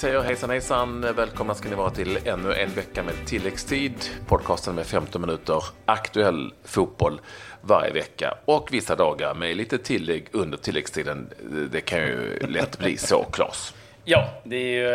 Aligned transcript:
säger 0.00 0.20
hejsan 0.20 0.50
hejsan. 0.50 1.14
Välkomna 1.16 1.54
ska 1.54 1.68
ni 1.68 1.74
vara 1.74 1.90
till 1.90 2.18
ännu 2.24 2.54
en 2.54 2.70
vecka 2.70 3.02
med 3.02 3.14
tilläggstid. 3.26 3.94
Podcasten 4.28 4.74
med 4.74 4.86
15 4.86 5.20
minuter 5.20 5.64
aktuell 5.86 6.52
fotboll 6.64 7.20
varje 7.60 7.92
vecka 7.92 8.34
och 8.44 8.68
vissa 8.72 8.96
dagar 8.96 9.34
med 9.34 9.56
lite 9.56 9.78
tillägg 9.78 10.26
under 10.32 10.58
tilläggstiden. 10.58 11.30
Det 11.72 11.80
kan 11.80 11.98
ju 11.98 12.38
lätt 12.48 12.78
bli 12.78 12.96
så, 12.96 13.24
Claes. 13.24 13.74
Ja, 14.04 14.28
det 14.44 14.56
är 14.56 14.70
ju 14.70 14.88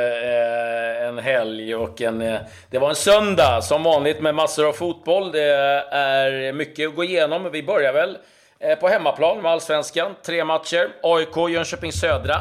eh, 1.01 1.07
en 1.07 1.17
helg 1.17 1.75
och 1.75 2.01
en... 2.01 2.21
Eh, 2.21 2.39
det 2.69 2.79
var 2.79 2.89
en 2.89 2.95
söndag 2.95 3.61
som 3.61 3.83
vanligt 3.83 4.21
med 4.21 4.35
massor 4.35 4.67
av 4.67 4.73
fotboll. 4.73 5.31
Det 5.31 5.43
är 5.91 6.53
mycket 6.53 6.89
att 6.89 6.95
gå 6.95 7.03
igenom. 7.03 7.51
Vi 7.51 7.63
börjar 7.63 7.93
väl 7.93 8.17
eh, 8.59 8.75
på 8.75 8.87
hemmaplan 8.87 9.41
med 9.41 9.51
Allsvenskan. 9.51 10.15
Tre 10.25 10.45
matcher. 10.45 10.89
AIK, 11.03 11.49
Jönköping 11.49 11.91
Södra 11.91 12.35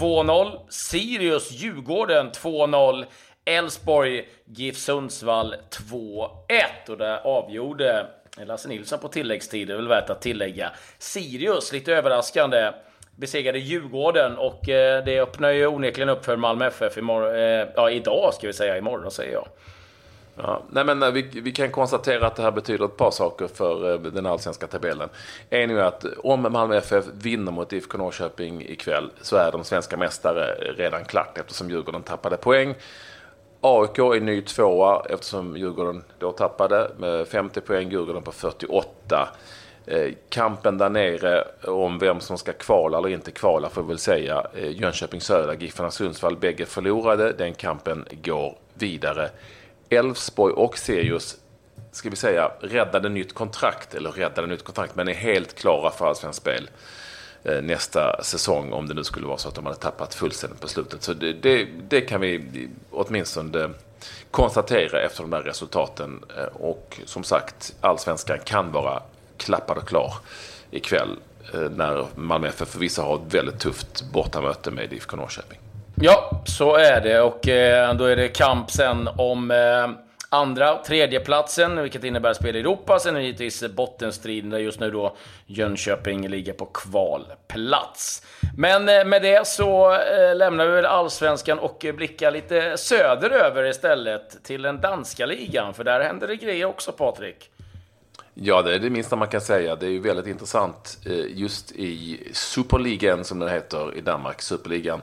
2-0. 0.00 0.58
Sirius, 0.68 1.50
Djurgården 1.50 2.30
2-0. 2.30 3.04
Elfsborg, 3.44 4.28
GIF 4.44 4.76
Sundsvall 4.76 5.54
2-1. 5.70 6.38
Och 6.88 6.98
det 6.98 7.20
avgjorde 7.20 8.06
eh, 8.38 8.46
Lasse 8.46 8.68
Nilsson 8.68 8.98
på 8.98 9.08
tilläggstid, 9.08 9.68
det 9.68 9.72
är 9.72 9.76
väl 9.76 9.88
värt 9.88 10.10
att 10.10 10.22
tillägga. 10.22 10.70
Sirius, 10.98 11.72
lite 11.72 11.92
överraskande, 11.94 12.70
besegrade 13.16 13.58
Djurgården 13.58 14.36
och 14.36 14.68
eh, 14.68 15.04
det 15.04 15.20
öppnar 15.20 15.50
ju 15.50 15.66
onekligen 15.66 16.08
upp 16.08 16.24
för 16.24 16.36
Malmö 16.36 16.66
FF 16.66 16.98
imorgon, 16.98 17.34
eh, 17.34 17.68
ja, 17.76 17.90
idag 17.90 18.34
ska 18.34 18.46
vi 18.46 18.52
säga, 18.52 18.78
imorgon 18.78 19.10
säger 19.10 19.32
jag. 19.32 19.48
Ja, 20.36 20.62
nej 20.70 20.84
men 20.84 21.02
eh, 21.02 21.10
vi, 21.10 21.22
vi, 21.22 21.52
kan 21.52 21.70
konstatera 21.70 22.26
att 22.26 22.36
det 22.36 22.42
här 22.42 22.50
betyder 22.50 22.84
ett 22.84 22.96
par 22.96 23.10
saker 23.10 23.46
för 23.46 23.92
eh, 23.92 24.00
den 24.00 24.26
allsvenska 24.26 24.66
tabellen. 24.66 25.08
En 25.50 25.70
är 25.70 25.76
att 25.76 26.04
eh, 26.04 26.10
om 26.18 26.42
Malmö 26.50 26.76
FF 26.76 27.04
vinner 27.12 27.52
mot 27.52 27.72
IFK 27.72 27.98
Norrköping 27.98 28.62
ikväll 28.62 29.10
så 29.20 29.36
är 29.36 29.52
de 29.52 29.64
svenska 29.64 29.96
mästare 29.96 30.54
redan 30.76 31.04
klart 31.04 31.38
eftersom 31.38 31.70
Djurgården 31.70 32.02
tappade 32.02 32.36
poäng. 32.36 32.74
AIK 33.60 33.98
är 33.98 34.20
ny 34.20 34.42
tvåa 34.42 35.02
eftersom 35.10 35.56
Djurgården 35.56 36.04
då 36.18 36.32
tappade 36.32 36.90
med 36.98 37.28
50 37.28 37.60
poäng, 37.60 37.90
Djurgården 37.90 38.22
på 38.22 38.32
48. 38.32 39.28
Kampen 40.28 40.78
där 40.78 40.88
nere 40.88 41.44
om 41.64 41.98
vem 41.98 42.20
som 42.20 42.38
ska 42.38 42.52
kvala 42.52 42.98
eller 42.98 43.08
inte 43.08 43.30
kvala 43.30 43.68
får 43.68 43.82
vi 43.82 43.88
väl 43.88 43.98
säga. 43.98 44.46
Jönköping 44.54 45.20
Södra, 45.20 45.54
Giffarna 45.54 45.90
Sundsvall, 45.90 46.36
bägge 46.36 46.66
förlorade. 46.66 47.32
Den 47.32 47.54
kampen 47.54 48.04
går 48.22 48.58
vidare. 48.74 49.30
Elfsborg 49.88 50.54
och 50.54 50.78
Sirius, 50.78 51.36
ska 51.92 52.10
vi 52.10 52.16
säga, 52.16 52.50
räddade 52.60 53.08
nytt 53.08 53.34
kontrakt, 53.34 53.94
eller 53.94 54.10
räddade 54.10 54.46
nytt 54.46 54.64
kontrakt, 54.64 54.96
men 54.96 55.08
är 55.08 55.14
helt 55.14 55.54
klara 55.54 55.90
för 55.90 56.06
allsvenskt 56.06 56.42
spel 56.42 56.70
eh, 57.44 57.62
nästa 57.62 58.22
säsong 58.22 58.72
om 58.72 58.88
det 58.88 58.94
nu 58.94 59.04
skulle 59.04 59.26
vara 59.26 59.38
så 59.38 59.48
att 59.48 59.54
de 59.54 59.66
hade 59.66 59.78
tappat 59.78 60.14
fullständigt 60.14 60.60
på 60.60 60.68
slutet. 60.68 61.02
Så 61.02 61.12
det, 61.12 61.32
det, 61.32 61.64
det 61.88 62.00
kan 62.00 62.20
vi 62.20 62.68
åtminstone 62.90 63.70
konstatera 64.30 65.00
efter 65.00 65.22
de 65.22 65.30
där 65.30 65.42
resultaten. 65.42 66.24
Eh, 66.38 66.44
och 66.44 67.00
som 67.04 67.24
sagt, 67.24 67.74
allsvenskan 67.80 68.38
kan 68.44 68.72
vara 68.72 69.02
klappad 69.36 69.78
och 69.78 69.88
klar 69.88 70.14
ikväll 70.70 71.16
eh, 71.54 71.60
när 71.60 72.06
Malmö 72.14 72.48
FF 72.48 72.68
förvisso 72.68 73.02
har 73.02 73.16
ett 73.16 73.34
väldigt 73.34 73.58
tufft 73.58 74.12
bortamöte 74.12 74.70
med 74.70 74.92
IFK 74.92 75.16
Norrköping. 75.16 75.58
Ja, 76.00 76.42
så 76.44 76.76
är 76.76 77.00
det 77.00 77.20
och 77.20 77.48
eh, 77.48 77.94
då 77.94 78.04
är 78.04 78.16
det 78.16 78.28
kamp 78.28 78.70
sen 78.70 79.08
om 79.16 79.50
eh, 79.50 79.88
andra 80.28 80.76
tredjeplatsen, 80.76 81.82
vilket 81.82 82.04
innebär 82.04 82.34
spel 82.34 82.56
i 82.56 82.60
Europa. 82.60 82.98
Sen 82.98 83.16
är 83.16 83.20
det 83.20 83.26
givetvis 83.26 83.64
bottenstriden 83.76 84.50
där 84.50 84.58
just 84.58 84.80
nu 84.80 84.90
då 84.90 85.16
Jönköping 85.46 86.28
ligger 86.28 86.52
på 86.52 86.66
kvalplats. 86.66 88.22
Men 88.56 88.88
eh, 88.88 89.04
med 89.04 89.22
det 89.22 89.46
så 89.46 89.94
eh, 89.94 90.36
lämnar 90.36 90.66
vi 90.66 90.72
väl 90.72 90.86
allsvenskan 90.86 91.58
och 91.58 91.86
blickar 91.94 92.30
lite 92.30 92.76
söderöver 92.76 93.64
istället 93.64 94.44
till 94.44 94.62
den 94.62 94.80
danska 94.80 95.26
ligan, 95.26 95.74
för 95.74 95.84
där 95.84 96.00
händer 96.00 96.26
det 96.26 96.36
grejer 96.36 96.64
också, 96.64 96.92
Patrik. 96.92 97.50
Ja, 98.34 98.62
det 98.62 98.74
är 98.74 98.78
det 98.78 98.90
minsta 98.90 99.16
man 99.16 99.28
kan 99.28 99.40
säga. 99.40 99.76
Det 99.76 99.86
är 99.86 99.90
ju 99.90 100.00
väldigt 100.00 100.26
intressant 100.26 100.98
eh, 101.06 101.38
just 101.38 101.72
i 101.72 102.20
Superligan, 102.32 103.24
som 103.24 103.38
den 103.38 103.48
heter 103.48 103.96
i 103.96 104.00
Danmark, 104.00 104.42
Superligan. 104.42 105.00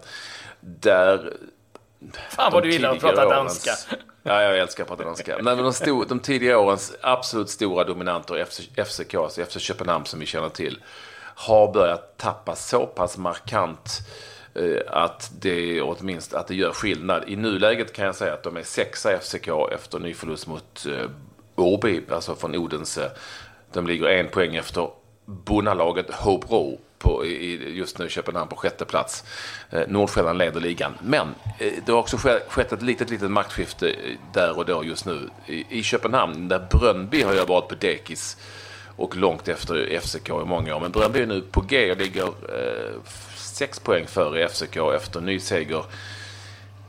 Där... 0.62 1.34
Fan 2.30 2.52
vad 2.54 2.64
du 2.64 2.72
gillar 2.72 2.92
att 2.92 3.00
prata 3.00 3.28
årens, 3.28 3.64
danska. 3.64 3.98
Ja, 4.24 4.42
jag 4.42 4.60
älskar 4.60 4.84
att 4.84 4.90
prata 4.90 5.04
danska. 5.04 5.38
Men 5.42 5.58
de, 5.58 5.74
stod, 5.74 6.08
de 6.08 6.20
tidigare 6.20 6.58
årens 6.58 6.94
absolut 7.02 7.50
stora 7.50 7.84
dominanter, 7.84 8.46
FCK, 8.86 9.14
alltså 9.14 9.46
FC 9.46 9.60
Köpenhamn 9.60 10.06
som 10.06 10.20
vi 10.20 10.26
känner 10.26 10.50
till, 10.50 10.80
har 11.36 11.74
börjat 11.74 12.18
tappa 12.18 12.56
så 12.56 12.86
pass 12.86 13.18
markant 13.18 14.00
eh, 14.56 14.82
att 14.88 15.32
det 15.40 15.82
åtminstone 15.82 16.40
att 16.40 16.48
det 16.48 16.56
gör 16.56 16.72
skillnad. 16.72 17.24
I 17.28 17.36
nuläget 17.36 17.94
kan 17.94 18.06
jag 18.06 18.16
säga 18.16 18.34
att 18.34 18.44
de 18.44 18.58
är 18.58 18.64
sexa 18.64 19.20
FCK 19.20 19.48
efter 19.72 20.00
ny 20.00 20.14
förlust 20.14 20.48
mot 20.48 20.86
eh, 20.86 21.10
Åby, 21.56 22.02
alltså 22.12 22.36
från 22.36 22.56
Odense. 22.56 23.12
De 23.74 23.88
ligger 23.88 24.06
en 24.06 24.28
poäng 24.28 24.56
efter 24.56 24.90
bonnalaget 25.26 26.14
Hobro 26.14 26.80
på, 27.02 27.26
i, 27.26 27.74
just 27.78 28.00
nu 28.00 28.10
Köpenhamn 28.10 28.50
på 28.50 28.56
sjätte 28.56 28.86
plats. 28.86 29.24
Eh, 29.70 29.82
Nordsjälland 29.88 30.38
leder 30.38 30.60
ligan. 30.60 30.94
Men 31.02 31.36
eh, 31.60 31.74
det 31.86 31.92
har 31.92 32.00
också 32.00 32.18
skett 32.50 32.72
ett 32.72 32.82
litet, 32.82 33.10
litet 33.10 33.32
maktskifte 33.32 33.90
eh, 33.90 33.96
där 34.34 34.58
och 34.58 34.66
då 34.66 34.84
just 34.84 35.06
nu 35.06 35.30
i, 35.46 35.80
i 35.80 35.84
Köpenhamn. 35.84 36.48
Där 36.48 36.68
Brönby 36.72 37.22
har 37.22 37.34
ju 37.34 37.46
varit 37.46 37.68
på 37.68 37.76
dekis 37.76 38.38
och 38.96 39.16
långt 39.16 39.48
efter 39.48 40.00
FCK 40.00 40.30
i 40.30 40.46
många 40.46 40.76
år. 40.76 40.80
Men 40.80 40.92
Brönby 40.92 41.22
är 41.22 41.26
nu 41.26 41.42
på 41.42 41.62
G 41.62 41.92
och 41.92 41.98
ligger 41.98 42.24
eh, 42.28 43.02
sex 43.36 43.80
poäng 43.80 44.08
före 44.08 44.50
FCK 44.50 44.78
efter 44.96 45.22
ny 45.22 45.40
seger 45.40 45.84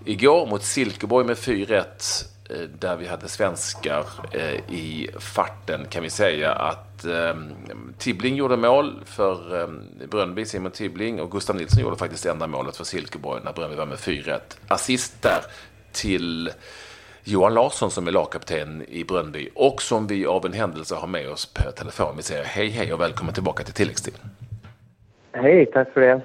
igår 0.04 0.46
mot 0.46 0.64
Silkeborg 0.64 1.26
med 1.26 1.36
4-1 1.36 2.31
där 2.78 2.96
vi 2.96 3.06
hade 3.06 3.28
svenskar 3.28 4.04
eh, 4.32 4.74
i 4.74 5.10
farten 5.18 5.86
kan 5.90 6.02
vi 6.02 6.10
säga 6.10 6.52
att 6.52 7.04
eh, 7.04 7.34
Tibbling 7.98 8.36
gjorde 8.36 8.56
mål 8.56 9.00
för 9.04 9.68
Brönnby, 10.06 10.44
Simon 10.44 10.70
Tibbling 10.70 11.20
och 11.20 11.30
Gustav 11.30 11.56
Nilsson 11.56 11.82
gjorde 11.82 11.96
faktiskt 11.96 12.26
enda 12.26 12.46
målet 12.46 12.76
för 12.76 12.84
Silkeborg 12.84 13.42
när 13.44 13.52
Brönnby 13.52 13.76
var 13.76 13.86
med 13.86 13.98
4-1. 13.98 14.40
Assist 14.68 15.22
där 15.22 15.40
till 15.92 16.50
Johan 17.24 17.54
Larsson 17.54 17.90
som 17.90 18.06
är 18.06 18.12
lagkapten 18.12 18.84
i 18.88 19.04
Brönnby 19.04 19.48
och 19.54 19.82
som 19.82 20.06
vi 20.06 20.26
av 20.26 20.46
en 20.46 20.52
händelse 20.52 20.94
har 20.94 21.06
med 21.06 21.30
oss 21.30 21.46
på 21.46 21.70
telefon. 21.70 22.16
Vi 22.16 22.22
säger 22.22 22.44
hej 22.44 22.68
hej 22.68 22.92
och 22.92 23.00
välkommen 23.00 23.34
tillbaka 23.34 23.64
till 23.64 23.74
tilläggstid. 23.74 24.14
Hej, 25.32 25.66
tack 25.66 25.92
för 25.92 26.00
det. 26.00 26.20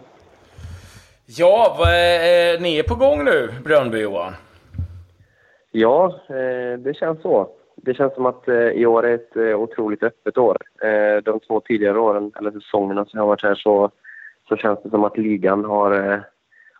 Ja, 1.25 1.75
vad 1.79 1.93
är, 1.93 2.59
ni 2.59 2.77
är 2.77 2.83
på 2.83 2.95
gång 2.95 3.25
nu, 3.25 3.53
Brönnby 3.63 3.99
Johan? 3.99 4.33
Ja, 5.79 6.19
eh, 6.27 6.79
det 6.79 6.97
känns 6.97 7.21
så. 7.21 7.49
Det 7.75 7.93
känns 7.93 8.13
som 8.13 8.25
att 8.25 8.47
eh, 8.47 8.55
i 8.55 8.85
år 8.85 9.05
är 9.05 9.15
ett 9.15 9.35
eh, 9.35 9.59
otroligt 9.59 10.03
öppet 10.03 10.37
år. 10.37 10.57
De 11.23 11.39
två 11.39 11.59
tidigare 11.59 11.99
åren, 11.99 12.31
eller 12.39 12.51
säsongerna 12.51 13.05
som 13.05 13.17
jag 13.17 13.21
har 13.21 13.27
varit 13.27 13.43
här, 13.43 13.55
så, 13.55 13.91
så 14.49 14.55
känns 14.55 14.79
det 14.83 14.89
som 14.89 15.03
att 15.03 15.17
ligan 15.17 15.65
har, 15.65 16.21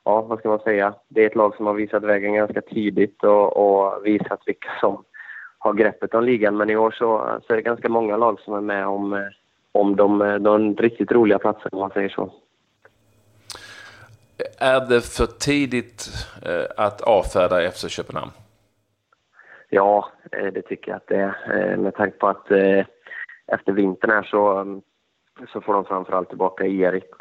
ja 0.06 0.22
vad 0.22 0.40
ska 0.40 0.50
man 0.50 0.60
säga, 0.60 0.94
det 1.08 1.24
är 1.24 1.28
ett 1.28 1.36
lag 1.36 1.56
som 1.56 1.66
har 1.66 1.74
visat 1.74 2.04
vägen 2.04 2.34
ganska 2.34 2.62
tidigt 2.62 3.24
och, 3.24 3.58
och 3.58 4.06
visat 4.06 4.40
vilka 4.46 4.70
som 4.80 5.04
har 5.58 5.74
greppet 5.74 6.14
om 6.14 6.24
ligan. 6.24 6.58
Men 6.58 6.70
i 6.70 6.76
år 6.76 6.92
så, 6.92 7.40
så 7.48 7.54
är 7.54 7.58
det 7.58 7.62
ganska 7.62 7.90
många 7.90 8.18
lag 8.18 8.40
som 8.40 8.54
är 8.54 8.62
med 8.62 8.88
om, 8.88 9.30
om 9.72 9.96
de, 9.96 10.20
de 10.44 10.76
riktigt 10.76 11.12
roliga 11.12 11.40
platserna, 11.40 11.70
om 11.72 11.80
man 11.80 11.92
säger 11.92 12.10
så. 12.10 12.32
Är 14.60 14.90
det 14.90 15.02
för 15.02 15.26
tidigt 15.26 16.10
att 16.78 17.02
avfärda 17.02 17.72
FC 17.72 17.90
Köpenhamn? 17.90 18.32
Ja, 19.70 20.12
eh, 20.32 20.54
det 20.54 20.62
tycker 20.62 20.92
jag 20.92 20.98
att 20.98 21.08
det 21.08 21.16
är. 21.16 21.72
Eh, 21.72 21.78
med 21.78 21.96
tanke 21.96 22.18
på 22.18 22.28
att 22.28 22.52
eh, 22.52 22.86
efter 23.48 23.72
vintern 23.72 24.12
här 24.12 24.24
så, 24.24 24.58
mm, 24.58 24.82
så 25.54 25.62
får 25.62 25.74
de 25.74 25.86
framförallt 25.86 26.30
tillbaka 26.30 26.66
Erik 26.66 27.14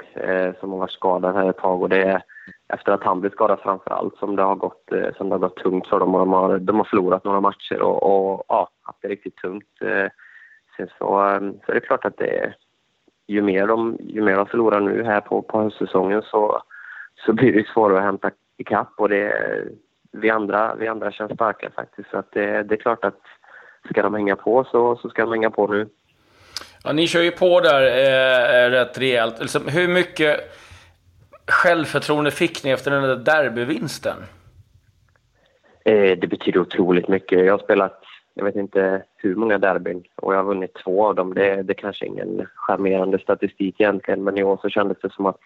som 0.60 0.72
har 0.72 0.78
varit 0.78 0.90
skadad 0.90 1.34
här 1.34 1.50
ett 1.50 1.56
tag 1.56 1.82
och 1.82 1.88
det 1.88 2.02
är 2.02 2.22
efter 2.68 2.92
att 2.92 3.02
han 3.02 3.20
blev 3.20 3.30
skadad 3.30 3.60
framförallt 3.60 4.16
som 4.16 4.36
det 4.36 4.42
har 4.42 4.54
gått, 4.54 4.92
som 5.16 5.28
det 5.28 5.34
har 5.34 5.38
gått 5.38 5.56
tungt 5.56 5.86
för 5.88 6.00
dem 6.00 6.14
och 6.14 6.20
de 6.20 6.32
har, 6.32 6.58
de 6.58 6.76
har 6.76 6.84
förlorat 6.84 7.24
några 7.24 7.40
matcher 7.40 7.82
och, 7.82 8.02
och 8.02 8.44
ja, 8.48 8.68
haft 8.82 8.98
det 9.02 9.08
riktigt 9.08 9.36
tungt. 9.36 9.78
Sen 10.76 10.88
så, 10.98 11.06
så 11.66 11.72
är 11.72 11.74
det 11.74 11.80
klart 11.80 12.04
att 12.04 12.16
det 12.16 12.38
är, 12.38 12.56
ju 13.26 13.42
mer 13.42 13.66
de, 13.66 13.96
ju 14.00 14.22
mer 14.22 14.36
de 14.36 14.46
förlorar 14.46 14.80
nu 14.80 15.04
här 15.04 15.20
på, 15.20 15.42
på 15.42 15.60
höstsäsongen 15.60 16.22
så, 16.22 16.62
så 17.26 17.32
blir 17.32 17.52
det 17.52 17.66
svårare 17.66 17.98
att 17.98 18.04
hämta 18.04 18.30
ikapp 18.56 18.92
och 18.96 19.08
det, 19.08 19.32
vi 20.16 20.30
andra, 20.30 20.74
vi 20.74 20.88
andra 20.88 21.12
känns 21.12 21.32
starka 21.32 21.70
faktiskt. 21.70 22.10
Så 22.10 22.18
att 22.18 22.32
det, 22.32 22.62
det 22.62 22.74
är 22.74 22.78
klart 22.78 23.04
att 23.04 23.20
ska 23.90 24.02
de 24.02 24.14
hänga 24.14 24.36
på 24.36 24.64
så, 24.64 24.96
så 24.96 25.08
ska 25.08 25.22
de 25.22 25.32
hänga 25.32 25.50
på 25.50 25.66
nu. 25.66 25.88
Ja, 26.84 26.92
ni 26.92 27.06
kör 27.06 27.22
ju 27.22 27.30
på 27.30 27.60
där 27.60 27.82
eh, 27.82 28.70
rätt 28.70 28.98
rejält. 28.98 29.40
Liksom, 29.40 29.68
hur 29.68 29.88
mycket 29.88 30.40
självförtroende 31.46 32.30
fick 32.30 32.64
ni 32.64 32.70
efter 32.70 32.90
den 32.90 33.02
där 33.02 33.16
derbyvinsten? 33.16 34.16
Eh, 35.84 36.18
det 36.18 36.26
betyder 36.26 36.60
otroligt 36.60 37.08
mycket. 37.08 37.44
Jag 37.44 37.52
har 37.52 37.58
spelat, 37.58 38.02
jag 38.34 38.44
vet 38.44 38.56
inte 38.56 39.02
hur 39.16 39.34
många 39.34 39.58
derbyn 39.58 40.04
och 40.16 40.34
jag 40.34 40.38
har 40.38 40.44
vunnit 40.44 40.74
två 40.84 41.06
av 41.06 41.14
dem. 41.14 41.34
Det, 41.34 41.62
det 41.62 41.74
kanske 41.74 42.04
är 42.04 42.06
ingen 42.06 42.46
charmerande 42.54 43.18
statistik 43.18 43.80
egentligen, 43.80 44.24
men 44.24 44.38
i 44.38 44.42
år 44.42 44.58
så 44.62 44.68
kändes 44.68 44.98
det 45.02 45.12
som 45.12 45.26
att 45.26 45.38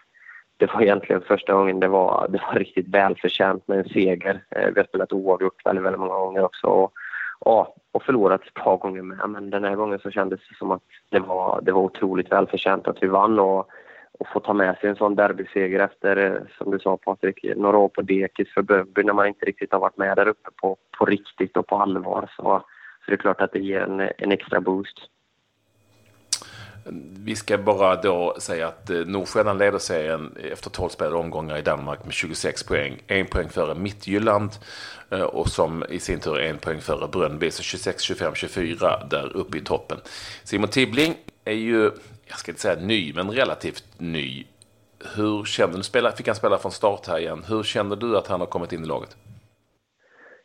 det 0.60 0.74
var 0.74 0.82
egentligen 0.82 1.22
första 1.22 1.52
gången 1.52 1.80
det 1.80 1.88
var, 1.88 2.26
det 2.28 2.38
var 2.46 2.58
riktigt 2.58 2.88
välförtjänt 2.88 3.68
med 3.68 3.78
en 3.78 3.88
seger. 3.88 4.44
Eh, 4.50 4.68
vi 4.74 4.80
har 4.80 4.86
spelat 4.86 5.12
oavgjort 5.12 5.66
väldigt, 5.66 5.84
väldigt 5.84 6.00
många 6.00 6.18
gånger 6.18 6.44
också. 6.44 6.66
Och, 6.66 6.92
ja, 7.44 7.74
och 7.92 8.02
förlorat 8.02 8.46
ett 8.46 8.54
par 8.54 8.76
gånger 8.76 9.02
med. 9.02 9.30
Men 9.30 9.50
den 9.50 9.64
här 9.64 9.74
gången 9.74 9.98
så 9.98 10.10
kändes 10.10 10.40
det 10.48 10.54
som 10.58 10.70
att 10.70 10.82
det 11.10 11.18
var, 11.18 11.60
det 11.62 11.72
var 11.72 11.82
otroligt 11.82 12.32
välförtjänt 12.32 12.88
att 12.88 13.02
vi 13.02 13.06
vann. 13.06 13.38
Och, 13.38 13.68
och 14.18 14.28
få 14.32 14.40
ta 14.40 14.52
med 14.52 14.78
sig 14.78 14.90
en 14.90 14.96
sån 14.96 15.14
derbyseger 15.14 15.80
efter, 15.80 16.16
eh, 16.16 16.42
som 16.58 16.70
du 16.70 16.78
sa 16.78 16.96
Patrik, 16.96 17.44
några 17.56 17.78
år 17.78 17.88
på 17.88 18.02
dekis 18.02 18.54
för 18.54 18.62
Böby 18.62 19.02
när 19.02 19.12
man 19.12 19.26
inte 19.26 19.46
riktigt 19.46 19.72
har 19.72 19.80
varit 19.80 19.98
med 19.98 20.16
där 20.16 20.28
uppe 20.28 20.50
på, 20.62 20.76
på 20.98 21.04
riktigt 21.04 21.56
och 21.56 21.66
på 21.66 21.76
allvar. 21.76 22.30
Så, 22.36 22.42
så 22.42 23.06
det 23.06 23.12
är 23.12 23.16
klart 23.16 23.40
att 23.40 23.52
det 23.52 23.58
ger 23.58 23.80
en, 23.80 24.00
en 24.00 24.32
extra 24.32 24.60
boost. 24.60 24.98
Vi 27.25 27.37
ska 27.37 27.58
bara 27.58 27.96
då 27.96 28.37
säga 28.38 28.69
att 28.69 28.90
eh, 28.90 28.96
Nordsjälland 28.96 29.58
leder 29.58 29.78
serien 29.78 30.37
efter 30.52 30.70
12 30.70 30.88
spelade 30.88 31.16
omgångar 31.16 31.58
i 31.58 31.62
Danmark 31.62 32.04
med 32.04 32.14
26 32.14 32.62
poäng. 32.62 33.02
En 33.06 33.26
poäng 33.26 33.48
före 33.48 33.75
Mittjylland 33.75 34.50
eh, 35.10 35.20
och 35.20 35.48
som 35.48 35.84
i 35.88 36.00
sin 36.00 36.20
tur 36.20 36.38
är 36.38 36.50
en 36.50 36.58
poäng 36.58 36.81
före 36.81 37.08
Brönnby. 37.08 37.50
Så 37.50 37.62
26, 37.62 38.02
25, 38.02 38.34
24 38.34 39.06
där 39.10 39.37
uppe 39.37 39.58
i 39.58 39.60
toppen. 39.60 39.98
Simon 40.44 40.69
Tibbling 40.69 41.14
är 41.44 41.52
ju, 41.52 41.90
jag 42.26 42.38
ska 42.38 42.52
inte 42.52 42.62
säga 42.62 42.81
ny, 42.81 43.12
men 43.12 43.31
relativt 43.31 43.84
ny. 43.98 44.46
Hur 45.14 45.44
kände 45.44 45.78
du, 45.78 46.12
fick 46.16 46.26
han 46.26 46.36
spela 46.36 46.58
från 46.58 46.72
start 46.72 47.06
här 47.06 47.19
igen. 47.19 47.44
Hur 47.48 47.62
kände 47.62 47.96
du 47.96 48.16
att 48.16 48.26
han 48.26 48.40
har 48.40 48.46
kommit 48.46 48.72
in 48.72 48.84
i 48.84 48.86
laget? 48.86 49.16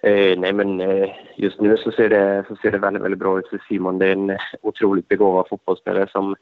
Eh, 0.05 0.39
nej, 0.39 0.53
men 0.53 0.81
eh, 0.81 1.09
just 1.35 1.59
nu 1.59 1.77
så 1.77 1.91
ser, 1.91 2.09
det, 2.09 2.45
så 2.47 2.55
ser 2.55 2.71
det 2.71 2.77
väldigt, 2.77 3.03
väldigt 3.03 3.19
bra 3.19 3.39
ut 3.39 3.47
för 3.47 3.61
Simon. 3.67 3.99
Det 3.99 4.07
är 4.07 4.11
en 4.11 4.29
eh, 4.29 4.37
otroligt 4.61 5.07
begåvad 5.07 5.47
fotbollsspelare 5.49 6.07
som, 6.11 6.35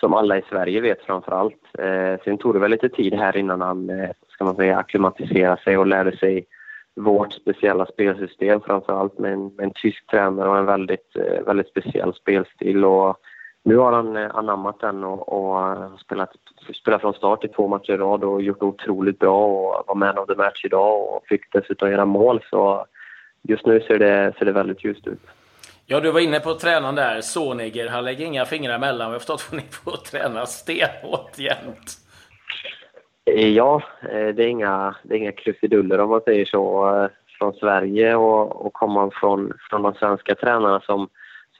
som 0.00 0.14
alla 0.14 0.38
i 0.38 0.42
Sverige 0.48 0.80
vet 0.80 1.02
framför 1.02 1.32
allt. 1.32 1.62
Eh, 1.78 2.24
sen 2.24 2.38
tog 2.38 2.54
det 2.54 2.58
väl 2.58 2.70
lite 2.70 2.88
tid 2.88 3.14
här 3.14 3.36
innan 3.36 3.60
han, 3.60 3.90
eh, 3.90 4.10
ska 4.28 4.44
man 4.44 4.56
säga, 4.56 4.78
akklimatiserade 4.78 5.60
sig 5.62 5.78
och 5.78 5.86
lärde 5.86 6.16
sig 6.16 6.46
vårt 6.96 7.32
speciella 7.32 7.86
spelsystem 7.86 8.60
framför 8.60 8.92
allt 8.92 9.18
med 9.18 9.32
en, 9.32 9.46
med 9.46 9.64
en 9.64 9.72
tysk 9.74 10.06
tränare 10.06 10.48
och 10.48 10.58
en 10.58 10.66
väldigt, 10.66 11.16
eh, 11.16 11.44
väldigt 11.46 11.68
speciell 11.68 12.14
spelstil. 12.14 12.84
Och 12.84 13.16
nu 13.64 13.76
har 13.76 13.92
han 13.92 14.16
eh, 14.16 14.36
anammat 14.36 14.80
den 14.80 15.04
och, 15.04 15.28
och 15.28 15.68
eh, 15.68 15.96
spelat, 15.96 16.30
spelat 16.80 17.00
från 17.00 17.14
start 17.14 17.44
i 17.44 17.48
två 17.48 17.68
matcher 17.68 17.92
i 17.92 17.96
rad 17.96 18.24
och 18.24 18.42
gjort 18.42 18.62
otroligt 18.62 19.18
bra 19.18 19.46
och 19.46 19.84
var 19.86 19.94
man 19.94 20.18
of 20.18 20.26
the 20.26 20.34
match 20.34 20.64
idag 20.64 21.00
och 21.00 21.26
fick 21.26 21.52
dessutom 21.52 21.90
göra 21.90 22.04
mål. 22.04 22.40
Så 22.50 22.86
just 23.42 23.66
nu 23.66 23.80
ser 23.80 23.98
det, 23.98 24.34
ser 24.38 24.44
det 24.44 24.52
väldigt 24.52 24.84
ljust 24.84 25.06
ut. 25.06 25.20
Ja, 25.86 26.00
du 26.00 26.12
var 26.12 26.20
inne 26.20 26.40
på 26.40 26.54
tränaren 26.54 26.94
där, 26.94 27.20
Soniger. 27.20 27.88
Han 27.88 28.04
lägger 28.04 28.26
inga 28.26 28.44
fingrar 28.44 28.74
emellan. 28.74 29.06
Jag 29.06 29.14
har 29.14 29.18
förstått 29.18 29.46
att 29.48 29.56
ni 29.56 29.62
får 29.62 29.96
träna 29.96 30.46
stenhårt 30.46 31.38
jämt. 31.38 31.98
Eh, 33.24 33.48
ja, 33.48 33.82
det 34.02 34.44
är 34.44 34.48
inga, 34.48 34.94
det 35.02 35.14
är 35.14 35.18
inga 35.18 35.32
krusiduller 35.32 35.98
om 36.00 36.10
man 36.10 36.20
säger 36.20 36.44
så. 36.44 37.08
Från 37.38 37.52
Sverige 37.52 38.16
och, 38.16 38.66
och 38.66 38.72
komma 38.72 39.10
från, 39.20 39.52
från 39.70 39.82
de 39.82 39.94
svenska 39.94 40.34
tränarna 40.34 40.80
som 40.80 41.08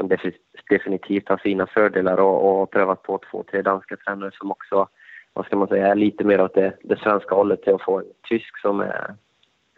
som 0.01 0.19
definitivt 0.71 1.29
har 1.29 1.39
sina 1.39 1.67
fördelar 1.67 2.17
och, 2.17 2.63
och 2.63 2.71
prövat 2.71 3.03
på 3.03 3.21
två, 3.31 3.45
tre 3.51 3.63
danska 3.63 3.97
tränare 3.97 4.31
som 4.35 4.51
också, 4.51 4.89
vad 5.33 5.47
ska 5.47 5.57
man 5.57 5.69
säga, 5.69 5.87
är 5.87 5.95
lite 5.95 6.25
mer 6.25 6.41
åt 6.41 6.55
det, 6.55 6.77
det 6.83 6.99
svenska 6.99 7.35
hållet 7.35 7.63
till 7.63 7.75
att 7.75 7.83
få 7.83 7.99
en 7.99 8.05
tysk 8.29 8.59
som 8.59 8.81
är 8.81 9.15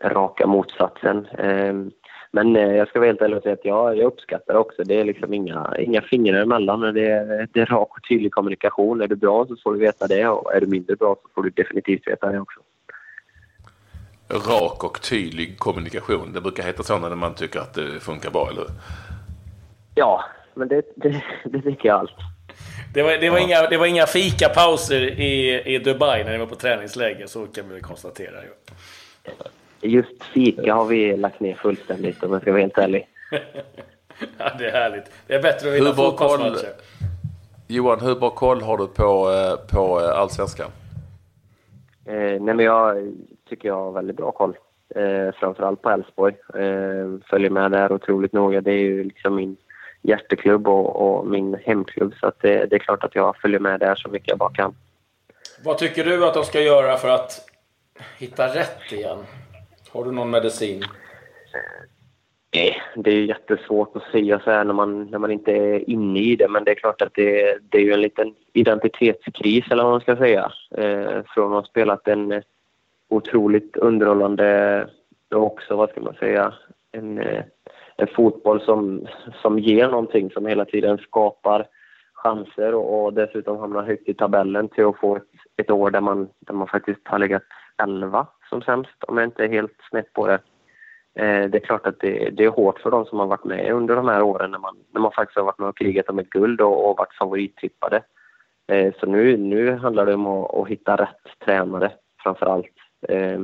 raka 0.04 0.46
motsatsen. 0.46 1.26
Ehm, 1.38 1.90
men 2.30 2.56
eh, 2.56 2.76
jag 2.76 2.88
ska 2.88 2.98
vara 2.98 3.08
helt 3.08 3.22
ärlig 3.22 3.36
och 3.36 3.42
säga 3.42 3.52
att 3.52 3.64
jag, 3.64 3.96
jag 3.96 4.06
uppskattar 4.06 4.54
också. 4.54 4.82
Det 4.84 5.00
är 5.00 5.04
liksom 5.04 5.34
inga, 5.34 5.74
inga 5.78 6.02
fingrar 6.02 6.42
emellan. 6.42 6.80
Det 6.80 7.10
är, 7.10 7.48
det 7.52 7.60
är 7.60 7.66
rak 7.66 7.96
och 7.96 8.08
tydlig 8.08 8.32
kommunikation. 8.32 9.00
Är 9.00 9.08
du 9.08 9.16
bra 9.16 9.46
så 9.46 9.56
får 9.62 9.72
du 9.72 9.80
veta 9.80 10.06
det 10.06 10.28
och 10.28 10.54
är 10.54 10.60
du 10.60 10.66
mindre 10.66 10.96
bra 10.96 11.16
så 11.22 11.28
får 11.34 11.42
du 11.42 11.50
definitivt 11.50 12.06
veta 12.06 12.32
det 12.32 12.40
också. 12.40 12.60
Rak 14.28 14.84
och 14.84 15.02
tydlig 15.02 15.58
kommunikation. 15.58 16.32
Det 16.32 16.40
brukar 16.40 16.62
heta 16.62 16.82
så 16.82 16.98
när 16.98 17.16
man 17.16 17.34
tycker 17.34 17.60
att 17.60 17.74
det 17.74 18.00
funkar 18.00 18.30
bra, 18.30 18.48
eller 18.50 18.64
Ja, 19.94 20.24
men 20.54 20.68
det, 20.68 20.82
det, 20.96 21.22
det 21.44 21.62
tycker 21.62 21.88
jag 21.88 21.98
allt. 21.98 22.16
Det 22.94 23.02
var, 23.02 23.10
det, 23.12 23.30
var 23.30 23.38
ja. 23.38 23.44
inga, 23.44 23.66
det 23.66 23.76
var 23.76 23.86
inga 23.86 24.06
fikapauser 24.06 25.20
i, 25.20 25.62
i 25.74 25.78
Dubai 25.78 26.24
när 26.24 26.32
ni 26.32 26.38
var 26.38 26.46
på 26.46 26.54
träningsläger, 26.54 27.26
så 27.26 27.46
kan 27.46 27.68
vi 27.68 27.80
konstatera. 27.80 28.36
Just 29.82 30.24
fika 30.24 30.74
har 30.74 30.84
vi 30.84 31.16
lagt 31.16 31.40
ner 31.40 31.54
fullständigt 31.54 32.22
om 32.22 32.32
jag 32.32 32.42
ska 32.42 32.50
vara 32.52 32.60
helt 32.60 32.78
ärlig. 32.78 33.08
ja, 34.38 34.52
det 34.58 34.66
är 34.66 34.72
härligt. 34.72 35.04
Det 35.26 35.34
är 35.34 35.42
bättre 35.42 35.68
att 35.68 35.74
vinna 35.74 35.94
fotbollsmatcher. 35.94 36.72
Johan, 37.68 38.00
hur 38.00 38.14
bra 38.14 38.30
koll 38.30 38.62
har 38.62 38.78
du 38.78 38.86
på, 38.86 39.30
eh, 39.30 39.76
på 39.76 40.00
eh, 40.00 40.18
allsvenskan? 40.18 40.70
Eh, 42.06 42.14
nej, 42.14 42.40
men 42.40 42.58
jag 42.58 43.12
tycker 43.48 43.68
jag 43.68 43.74
har 43.74 43.92
väldigt 43.92 44.16
bra 44.16 44.32
koll. 44.32 44.56
Eh, 44.94 45.34
framförallt 45.40 45.82
på 45.82 45.90
Elfsborg. 45.90 46.34
Eh, 46.54 47.28
följer 47.30 47.50
med 47.50 47.70
där 47.70 47.92
otroligt 47.92 48.32
noga. 48.32 48.60
Det 48.60 48.72
är 48.72 48.78
ju 48.78 49.04
liksom 49.04 49.34
min 49.34 49.56
hjärteklubb 50.02 50.68
och, 50.68 50.96
och 50.96 51.26
min 51.26 51.56
hemklubb 51.64 52.14
så 52.20 52.26
att 52.26 52.40
det, 52.40 52.66
det, 52.66 52.76
är 52.76 52.78
klart 52.78 53.04
att 53.04 53.14
jag 53.14 53.36
följer 53.36 53.60
med 53.60 53.80
där 53.80 53.94
så 53.94 54.08
mycket 54.08 54.28
jag 54.28 54.38
bara 54.38 54.52
kan. 54.52 54.74
Vad 55.64 55.78
tycker 55.78 56.04
du 56.04 56.26
att 56.26 56.34
de 56.34 56.44
ska 56.44 56.60
göra 56.60 56.96
för 56.96 57.08
att 57.08 57.50
hitta 58.18 58.46
rätt 58.54 58.92
igen? 58.92 59.18
Har 59.92 60.04
du 60.04 60.12
någon 60.12 60.30
medicin? 60.30 60.82
Nej, 62.54 62.82
det 62.96 63.10
är 63.10 63.24
jättesvårt 63.24 63.96
att 63.96 64.02
säga 64.12 64.40
så 64.40 64.50
här 64.50 64.64
när 64.64 64.74
man, 64.74 65.04
när 65.04 65.18
man 65.18 65.30
inte 65.30 65.52
är 65.52 65.90
inne 65.90 66.20
i 66.20 66.36
det. 66.36 66.48
Men 66.48 66.64
det 66.64 66.70
är 66.70 66.74
klart 66.74 67.02
att 67.02 67.14
det, 67.14 67.58
det 67.70 67.78
är 67.78 67.82
ju 67.82 67.92
en 67.92 68.00
liten 68.00 68.34
identitetskris, 68.52 69.64
eller 69.70 69.82
vad 69.82 69.92
man 69.92 70.00
ska 70.00 70.16
säga. 70.16 70.52
Eh, 70.78 71.22
från 71.34 71.52
att 71.52 71.64
ha 71.64 71.64
spelat 71.64 72.08
en 72.08 72.42
otroligt 73.08 73.76
underhållande 73.76 74.88
och 75.34 75.46
också, 75.46 75.76
vad 75.76 75.90
ska 75.90 76.00
man 76.00 76.14
säga, 76.14 76.54
en, 76.92 77.18
eh, 77.18 77.44
en 77.96 78.06
fotboll 78.06 78.60
som, 78.60 79.06
som 79.42 79.58
ger 79.58 79.88
någonting, 79.88 80.30
som 80.30 80.46
hela 80.46 80.64
tiden 80.64 80.98
skapar 80.98 81.66
chanser 82.12 82.74
och, 82.74 83.04
och 83.04 83.14
dessutom 83.14 83.58
hamnar 83.58 83.82
högt 83.82 84.08
i 84.08 84.14
tabellen 84.14 84.68
till 84.68 84.84
att 84.84 84.98
få 84.98 85.16
ett, 85.16 85.28
ett 85.56 85.70
år 85.70 85.90
där 85.90 86.00
man, 86.00 86.28
där 86.38 86.54
man 86.54 86.68
faktiskt 86.68 87.00
har 87.04 87.18
legat 87.18 87.42
11 87.82 88.26
som 88.52 88.62
sämst, 88.62 89.04
om 89.08 89.18
jag 89.18 89.26
inte 89.26 89.44
är 89.44 89.48
helt 89.48 89.76
snett 89.90 90.12
på 90.12 90.26
det. 90.26 90.40
Eh, 91.14 91.50
det 91.50 91.58
är 91.58 91.66
klart 91.66 91.86
att 91.86 92.00
det, 92.00 92.30
det, 92.30 92.44
är 92.44 92.48
hårt 92.48 92.78
för 92.78 92.90
de 92.90 93.04
som 93.04 93.18
har 93.18 93.26
varit 93.26 93.44
med 93.44 93.72
under 93.72 93.96
de 93.96 94.08
här 94.08 94.22
åren 94.22 94.50
när 94.50 94.58
man, 94.58 94.76
när 94.92 95.00
man 95.00 95.12
faktiskt 95.12 95.36
har 95.36 95.44
varit 95.44 95.58
med 95.58 95.68
och 95.68 95.78
krigat 95.78 96.08
om 96.08 96.18
ett 96.18 96.30
guld 96.30 96.60
och, 96.60 96.90
och 96.90 96.98
varit 96.98 97.14
favorittippade. 97.14 98.02
Eh, 98.66 98.92
så 99.00 99.06
nu, 99.06 99.36
nu 99.36 99.76
handlar 99.76 100.06
det 100.06 100.14
om 100.14 100.26
att, 100.26 100.54
att 100.54 100.68
hitta 100.68 100.96
rätt 100.96 101.44
tränare 101.44 101.92
framför 102.22 102.46
allt. 102.46 102.76
Eh, 103.08 103.40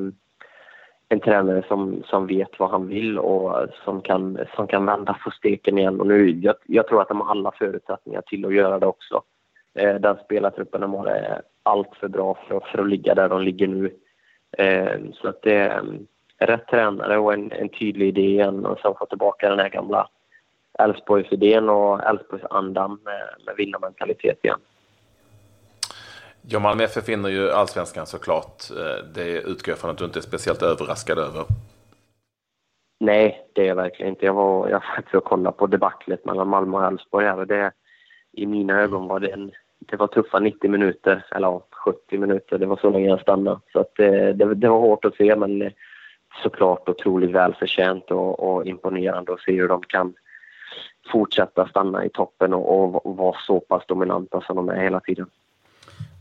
en 1.08 1.20
tränare 1.20 1.62
som, 1.68 2.02
som 2.06 2.26
vet 2.26 2.58
vad 2.58 2.70
han 2.70 2.88
vill 2.88 3.18
och 3.18 3.66
som 3.84 4.00
kan, 4.00 4.38
som 4.56 4.66
kan 4.66 4.86
vända 4.86 5.16
på 5.24 5.30
steken 5.30 5.78
igen. 5.78 6.00
Och 6.00 6.06
nu, 6.06 6.30
jag, 6.30 6.54
jag 6.66 6.88
tror 6.88 7.02
att 7.02 7.08
de 7.08 7.20
har 7.20 7.30
alla 7.30 7.52
förutsättningar 7.58 8.22
till 8.26 8.44
att 8.46 8.54
göra 8.54 8.78
det 8.78 8.86
också. 8.86 9.22
Eh, 9.74 9.94
den 9.94 10.16
spelartruppen 10.24 10.80
de 10.80 10.94
har 10.94 11.06
är 11.06 11.42
allt 11.62 11.94
för 12.00 12.08
bra 12.08 12.38
för, 12.48 12.60
för 12.60 12.78
att 12.78 12.88
ligga 12.88 13.14
där 13.14 13.28
de 13.28 13.42
ligger 13.42 13.66
nu. 13.66 13.90
Eh, 14.58 15.00
så 15.14 15.28
att 15.28 15.42
det 15.42 15.54
är 15.54 15.82
rätt 16.38 16.66
tränare 16.66 17.18
och 17.18 17.34
en, 17.34 17.52
en 17.52 17.68
tydlig 17.68 18.08
idé 18.08 18.22
igen 18.22 18.66
och 18.66 18.78
sen 18.78 18.94
få 18.98 19.06
tillbaka 19.06 19.50
den 19.50 19.58
här 19.58 19.68
gamla 19.68 20.08
Elfsborgsidén 20.78 21.68
och 21.68 22.02
Elfsborgsandan 22.02 23.00
med, 23.04 23.28
med 23.46 23.56
vinnarmentalitet 23.56 24.44
igen. 24.44 24.60
Ja, 26.42 26.58
Malmö 26.58 26.84
FF 26.84 27.08
vinner 27.08 27.28
ju 27.28 27.50
allsvenskan 27.50 28.06
såklart. 28.06 28.62
Eh, 28.70 29.04
det 29.14 29.40
utgår 29.40 29.72
jag 29.72 29.78
från 29.78 29.90
att 29.90 29.98
du 29.98 30.04
inte 30.04 30.18
är 30.18 30.20
speciellt 30.20 30.62
överraskad 30.62 31.18
över. 31.18 31.44
Nej, 33.00 33.48
det 33.52 33.62
är 33.62 33.66
jag 33.66 33.76
verkligen 33.76 34.10
inte. 34.10 34.26
Jag 34.26 34.34
var, 34.34 34.68
jag 34.68 34.84
faktiskt 34.84 35.14
och 35.14 35.24
kollade 35.24 35.56
på 35.56 35.66
debaclet 35.66 36.24
mellan 36.24 36.48
Malmö 36.48 36.76
och 36.76 36.86
Elfsborg 36.86 37.26
här 37.26 37.38
och 37.38 37.46
det, 37.46 37.72
i 38.32 38.46
mina 38.46 38.80
ögon 38.80 39.08
var 39.08 39.20
det 39.20 39.28
en, 39.28 39.52
det 39.90 39.96
var 39.96 40.06
tuffa 40.06 40.38
90 40.38 40.70
minuter, 40.70 41.24
eller 41.30 41.46
ja, 41.46 41.66
70 41.84 42.18
minuter. 42.18 42.58
Det 42.58 42.66
var 42.66 42.76
så 42.76 42.90
länge 42.90 43.08
jag 43.08 43.20
stannade. 43.20 43.60
Så 43.72 43.80
att 43.80 43.94
det, 43.96 44.32
det, 44.32 44.54
det 44.54 44.68
var 44.68 44.80
hårt 44.80 45.04
att 45.04 45.16
se, 45.16 45.36
men 45.36 45.62
eh, 45.62 45.72
såklart 46.42 46.88
otroligt 46.88 47.30
välförtjänt 47.30 48.10
och, 48.10 48.40
och 48.40 48.66
imponerande 48.66 49.32
att 49.32 49.40
se 49.40 49.52
hur 49.52 49.68
de 49.68 49.82
kan 49.82 50.14
fortsätta 51.12 51.68
stanna 51.68 52.04
i 52.04 52.08
toppen 52.08 52.54
och, 52.54 53.06
och 53.06 53.16
vara 53.16 53.36
så 53.46 53.60
pass 53.60 53.86
dominanta 53.86 54.40
som 54.40 54.56
de 54.56 54.68
är 54.68 54.82
hela 54.82 55.00
tiden. 55.00 55.26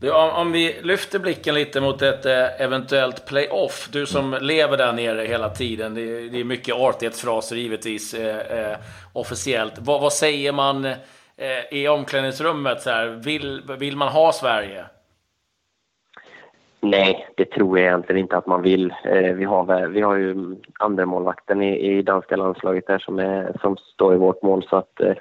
Du, 0.00 0.12
om, 0.12 0.30
om, 0.30 0.52
vi 0.52 0.80
lyfter 0.82 1.18
blicken 1.18 1.54
lite 1.54 1.80
mot 1.80 2.02
ett 2.02 2.26
eh, 2.26 2.60
eventuellt 2.60 3.26
playoff. 3.26 3.88
Du 3.92 4.06
som 4.06 4.38
lever 4.40 4.76
där 4.76 4.92
nere 4.92 5.22
hela 5.22 5.48
tiden. 5.48 5.94
Det, 5.94 6.28
det 6.28 6.40
är 6.40 6.44
mycket 6.44 6.74
artighetsfraser 6.74 7.56
givetvis 7.56 8.14
eh, 8.14 8.36
eh, 8.58 8.76
officiellt. 9.12 9.74
Vad, 9.78 10.00
vad, 10.00 10.12
säger 10.12 10.52
man 10.52 10.94
eh, 11.38 11.78
i 11.78 11.88
omklädningsrummet? 11.88 12.80
Så 12.80 12.90
här, 12.90 13.08
vill, 13.08 13.62
vill 13.78 13.96
man 13.96 14.08
ha 14.08 14.32
Sverige? 14.32 14.84
Nej, 16.80 17.28
det 17.36 17.44
tror 17.44 17.78
jag 17.78 17.86
egentligen 17.86 18.20
inte 18.20 18.36
att 18.36 18.46
man 18.46 18.62
vill. 18.62 18.94
Eh, 19.04 19.34
vi, 19.34 19.44
har, 19.44 19.86
vi 19.86 20.00
har 20.00 20.16
ju 20.16 20.56
andra 20.78 21.06
målvakten 21.06 21.62
i, 21.62 21.98
i 21.98 22.02
danska 22.02 22.36
landslaget 22.36 22.86
där 22.86 22.98
som, 22.98 23.18
är, 23.18 23.56
som 23.60 23.76
står 23.76 24.14
i 24.14 24.18
vårt 24.18 24.42
mål 24.42 24.66
så 24.70 24.76
att 24.76 25.00
eh, 25.00 25.14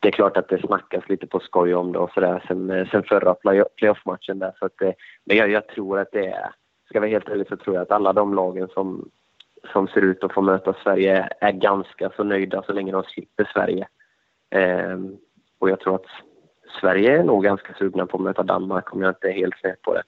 det 0.00 0.08
är 0.08 0.12
klart 0.12 0.36
att 0.36 0.48
det 0.48 0.60
snackas 0.60 1.08
lite 1.08 1.26
på 1.26 1.40
skoj 1.40 1.74
om 1.74 1.92
det 1.92 1.98
och 1.98 2.10
sådär 2.10 2.44
sen, 2.48 2.70
eh, 2.70 2.88
sen 2.88 3.02
förra 3.02 3.34
playoff-matchen 3.34 4.38
där. 4.38 4.52
Så 4.58 4.66
att 4.66 4.82
eh, 4.82 4.92
men 5.24 5.36
jag, 5.36 5.50
jag 5.50 5.66
tror 5.68 5.98
att 5.98 6.12
det 6.12 6.26
är, 6.26 6.50
ska 6.86 6.96
jag 6.96 7.00
vara 7.00 7.10
helt 7.10 7.28
ärlig 7.28 7.48
så 7.48 7.56
tror 7.56 7.76
jag 7.76 7.82
att 7.82 7.90
alla 7.90 8.12
de 8.12 8.34
lagen 8.34 8.68
som, 8.68 9.10
som 9.72 9.88
ser 9.88 10.02
ut 10.02 10.24
att 10.24 10.32
få 10.32 10.42
möta 10.42 10.74
Sverige 10.82 11.28
är 11.40 11.52
ganska 11.52 12.10
så 12.16 12.24
nöjda 12.24 12.62
så 12.62 12.72
länge 12.72 12.92
de 12.92 13.02
slipper 13.02 13.50
Sverige. 13.52 13.88
Ehm, 14.50 15.16
och 15.60 15.70
jag 15.70 15.80
tror 15.80 15.94
att 15.94 16.06
Sverige 16.80 17.18
är 17.18 17.24
nog 17.24 17.44
ganska 17.44 17.74
sugna 17.74 18.06
på 18.06 18.16
att 18.16 18.22
möta 18.22 18.42
Danmark 18.42 18.92
om 18.92 19.02
jag 19.02 19.10
inte 19.10 19.28
är 19.28 19.32
helt 19.32 19.58
snett 19.60 19.82
på 19.82 19.94
det. 19.94 20.02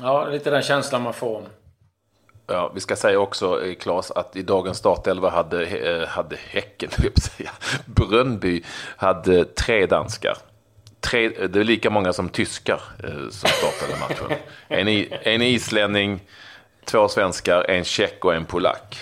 Ja, 0.00 0.28
lite 0.28 0.50
den 0.50 0.62
känslan 0.62 1.02
man 1.02 1.12
får. 1.12 1.42
Ja, 2.46 2.72
vi 2.74 2.80
ska 2.80 2.96
säga 2.96 3.18
också, 3.18 3.64
eh, 3.64 3.74
Claes, 3.74 4.10
att 4.10 4.36
i 4.36 4.42
dagens 4.42 4.78
startelva 4.78 5.30
hade, 5.30 5.66
eh, 5.66 6.08
hade 6.08 6.36
Häcken, 6.36 6.90
säga, 7.36 7.50
Brönnby 7.86 8.62
hade 8.96 9.44
tre 9.44 9.86
danskar. 9.86 10.36
Tre, 11.00 11.28
det 11.28 11.60
är 11.60 11.64
lika 11.64 11.90
många 11.90 12.12
som 12.12 12.28
tyskar 12.28 12.80
eh, 13.04 13.28
som 13.30 13.48
startade 13.48 14.00
matchen. 14.00 14.38
En, 14.68 14.88
en 15.22 15.42
islänning, 15.42 16.20
två 16.84 17.08
svenskar, 17.08 17.70
en 17.70 17.84
tjeck 17.84 18.24
och 18.24 18.34
en 18.34 18.44
polack. 18.44 18.96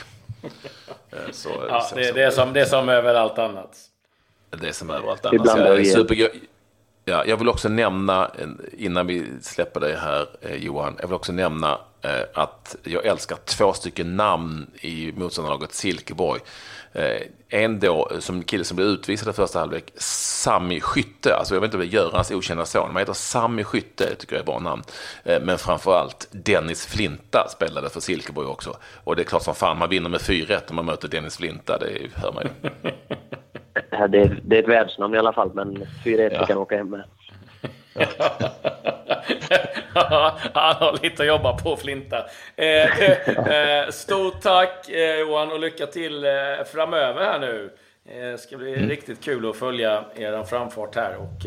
Så, 1.32 1.48
ja, 1.68 1.90
det, 1.94 2.12
det, 2.12 2.22
är 2.22 2.30
som, 2.30 2.52
det 2.52 2.60
är 2.60 2.64
som 2.64 2.88
överallt 2.88 3.38
annat. 3.38 3.76
Det 4.50 4.68
är 4.68 4.72
som 4.72 4.90
överallt 4.90 5.26
annat. 5.26 5.46
Super, 5.86 6.30
Ja, 7.04 7.24
jag 7.26 7.36
vill 7.36 7.48
också 7.48 7.68
nämna, 7.68 8.30
innan 8.72 9.06
vi 9.06 9.26
släpper 9.42 9.80
dig 9.80 9.96
här 9.96 10.26
Johan, 10.56 10.96
jag 11.00 11.08
vill 11.08 11.14
också 11.14 11.32
nämna 11.32 11.78
Eh, 12.02 12.22
att 12.34 12.76
jag 12.82 13.06
älskar 13.06 13.36
två 13.44 13.72
stycken 13.72 14.16
namn 14.16 14.70
i 14.80 15.12
motståndarlaget 15.12 15.72
Silkeborg. 15.72 16.40
Eh, 16.92 17.22
en 17.48 17.80
då 17.80 18.10
som 18.18 18.42
kille 18.42 18.64
som 18.64 18.76
blev 18.76 18.88
utvisad 18.88 19.28
i 19.28 19.32
första 19.32 19.58
halvlek, 19.58 19.92
Sami 19.96 20.80
Skytte. 20.80 21.34
Alltså 21.34 21.54
jag 21.54 21.60
vet 21.60 21.68
inte 21.68 21.76
om 21.76 21.80
det 21.80 21.86
är 21.86 22.00
Görans 22.00 22.30
okända 22.30 22.64
son, 22.64 22.82
men 22.82 22.92
han 22.92 23.00
heter 23.00 23.12
Sami 23.12 23.64
Skytte, 23.64 24.08
det 24.10 24.14
tycker 24.14 24.34
jag 24.34 24.40
är 24.40 24.46
bra 24.46 24.58
namn. 24.58 24.82
Eh, 25.24 25.40
men 25.40 25.58
framförallt 25.58 26.28
Dennis 26.30 26.86
Flinta 26.86 27.48
spelade 27.48 27.90
för 27.90 28.00
Silkeborg 28.00 28.46
också. 28.46 28.76
Och 29.04 29.16
det 29.16 29.22
är 29.22 29.24
klart 29.24 29.42
som 29.42 29.54
fan, 29.54 29.78
man 29.78 29.88
vinner 29.88 30.10
med 30.10 30.20
4-1 30.20 30.60
om 30.70 30.76
man 30.76 30.84
möter 30.84 31.08
Dennis 31.08 31.36
Flinta, 31.36 31.78
det 31.78 32.10
hör 32.14 32.32
man 32.32 32.44
ju. 32.44 32.70
Det 33.90 33.96
är, 33.96 34.40
det 34.42 34.56
är 34.56 34.62
ett 34.62 34.68
världsnamn 34.68 35.14
i 35.14 35.18
alla 35.18 35.32
fall, 35.32 35.50
men 35.54 35.86
4-1 36.04 36.30
ja. 36.32 36.46
kan 36.46 36.58
åka 36.58 36.76
hem 36.76 36.90
med. 36.90 37.04
Han 40.52 40.74
har 40.74 41.02
lite 41.02 41.22
att 41.22 41.28
jobba 41.28 41.52
på, 41.52 41.76
Flinta. 41.76 42.26
Eh, 42.56 43.00
eh, 43.00 43.88
stort 43.90 44.40
tack 44.40 44.88
eh, 44.88 45.18
Johan 45.18 45.52
och 45.52 45.60
lycka 45.60 45.86
till 45.86 46.26
framöver 46.72 47.24
här 47.24 47.38
nu. 47.38 47.70
Det 48.02 48.40
ska 48.40 48.56
bli 48.56 48.74
mm. 48.74 48.88
riktigt 48.88 49.24
kul 49.24 49.50
att 49.50 49.56
följa 49.56 50.04
er 50.14 50.44
framfart 50.44 50.94
här. 50.94 51.16
Och 51.16 51.46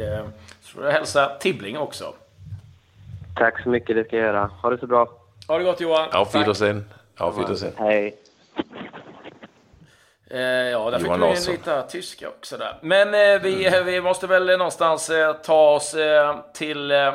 så 0.61 0.73
får 0.73 0.83
du 0.83 0.91
hälsa 0.91 1.31
Tibbling 1.39 1.77
också. 1.77 2.13
Tack 3.35 3.63
så 3.63 3.69
mycket, 3.69 3.95
det 3.95 4.03
ska 4.03 4.15
jag 4.15 4.25
göra. 4.25 4.49
Ha 4.61 4.69
det 4.69 4.77
så 4.77 4.87
bra. 4.87 5.07
Ha 5.47 5.57
det 5.57 5.63
gott 5.63 5.81
Johan. 5.81 6.09
Auf 6.11 6.35
Wiedersehen. 6.35 6.85
Auf 7.17 7.37
Wiedersehen. 7.39 7.73
Hej. 7.77 8.20
Eh, 10.33 10.41
ja, 10.41 10.89
där 10.89 10.99
fick 10.99 11.07
du 11.07 11.51
in 11.51 11.55
lite 11.57 11.83
tyska 11.89 12.29
också 12.29 12.57
där. 12.57 12.77
Men 12.81 13.07
eh, 13.07 13.41
vi, 13.41 13.67
mm. 13.67 13.85
vi 13.85 14.01
måste 14.01 14.27
väl 14.27 14.45
någonstans 14.45 15.09
eh, 15.09 15.33
ta 15.33 15.69
oss 15.69 15.93
eh, 15.93 16.35
till 16.53 16.91
eh, 16.91 17.13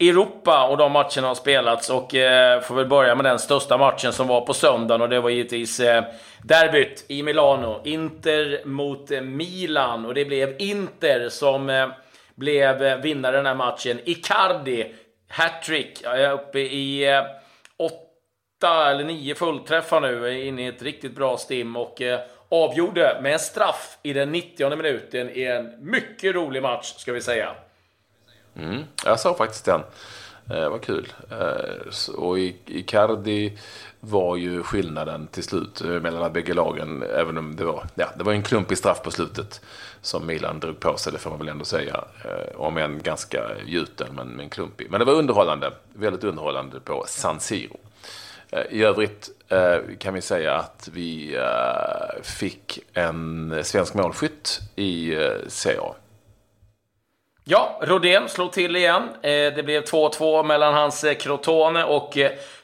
Europa 0.00 0.68
och 0.68 0.76
de 0.76 0.92
matcherna 0.92 1.28
har 1.28 1.34
spelats 1.34 1.90
och 1.90 2.14
eh, 2.14 2.60
får 2.60 2.74
väl 2.74 2.86
börja 2.86 3.14
med 3.14 3.24
den 3.24 3.38
största 3.38 3.78
matchen 3.78 4.12
som 4.12 4.26
var 4.26 4.40
på 4.40 4.54
söndagen 4.54 5.02
och 5.02 5.08
det 5.08 5.20
var 5.20 5.30
givetvis 5.30 5.80
eh, 5.80 6.04
derbyt 6.42 7.04
i 7.08 7.22
Milano. 7.22 7.80
Inter 7.84 8.66
mot 8.66 9.10
Milan 9.10 10.06
och 10.06 10.14
det 10.14 10.24
blev 10.24 10.54
Inter 10.58 11.28
som 11.28 11.92
blev 12.34 13.00
vinnare 13.00 13.36
den 13.36 13.46
här 13.46 13.54
matchen. 13.54 14.00
Icardi, 14.04 14.94
hattrick, 15.28 16.02
uppe 16.32 16.58
i 16.58 17.06
åtta 18.56 18.90
eller 18.90 19.04
nio 19.04 19.34
fullträffar 19.34 20.00
nu, 20.00 20.44
inne 20.44 20.62
i 20.62 20.66
ett 20.66 20.82
riktigt 20.82 21.14
bra 21.14 21.36
stim 21.36 21.76
och 21.76 22.02
eh, 22.02 22.20
avgjorde 22.48 23.18
med 23.22 23.32
en 23.32 23.38
straff 23.38 23.98
i 24.02 24.12
den 24.12 24.32
90 24.32 24.76
minuten 24.76 25.30
i 25.30 25.42
en 25.42 25.90
mycket 25.90 26.34
rolig 26.34 26.62
match, 26.62 26.94
ska 26.96 27.12
vi 27.12 27.20
säga. 27.20 27.54
Mm, 28.56 28.84
jag 29.04 29.20
såg 29.20 29.36
faktiskt 29.36 29.64
den. 29.64 29.80
Eh, 30.50 30.68
vad 30.68 30.82
kul. 30.82 31.12
Eh, 31.30 32.14
och 32.14 32.38
Icardi 32.66 33.58
var 34.00 34.36
ju 34.36 34.62
skillnaden 34.62 35.26
till 35.26 35.42
slut 35.42 35.80
eh, 35.80 35.86
mellan 35.86 36.02
mellan 36.02 36.32
bägge 36.32 36.54
lagen. 36.54 37.02
Även 37.02 37.38
om 37.38 37.56
det 37.56 37.64
var, 37.64 37.86
ja, 37.94 38.08
det 38.16 38.24
var 38.24 38.32
en 38.32 38.42
klumpig 38.42 38.78
straff 38.78 39.02
på 39.02 39.10
slutet 39.10 39.60
som 40.00 40.26
Milan 40.26 40.60
drog 40.60 40.80
på 40.80 40.96
sig, 40.96 41.12
det 41.12 41.18
får 41.18 41.30
man 41.30 41.38
väl 41.38 41.48
ändå 41.48 41.64
säga. 41.64 42.04
Eh, 42.24 42.60
om 42.60 42.76
en 42.76 43.02
ganska 43.02 43.40
gjuten, 43.66 44.08
men, 44.16 44.28
men 44.28 44.50
klumpig. 44.50 44.90
Men 44.90 45.00
det 45.00 45.06
var 45.06 45.12
underhållande, 45.12 45.72
väldigt 45.92 46.24
underhållande 46.24 46.80
på 46.80 47.04
San 47.06 47.40
Siro. 47.40 47.78
Eh, 48.50 48.62
I 48.70 48.82
övrigt 48.82 49.28
eh, 49.48 49.76
kan 49.98 50.14
vi 50.14 50.20
säga 50.20 50.54
att 50.54 50.88
vi 50.92 51.36
eh, 51.36 52.22
fick 52.22 52.78
en 52.92 53.54
svensk 53.64 53.94
målskytt 53.94 54.60
i 54.76 55.16
CA. 55.48 55.94
Ja, 57.48 57.80
Rodén 57.82 58.28
slog 58.28 58.52
till 58.52 58.76
igen. 58.76 59.02
Det 59.22 59.64
blev 59.64 59.84
2-2 59.84 60.42
mellan 60.42 60.74
hans 60.74 61.04
Crotone 61.20 61.84
och 61.84 62.18